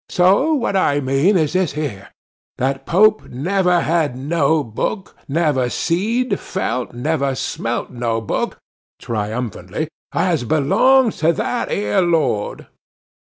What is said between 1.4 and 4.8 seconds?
this here, that Pope never had no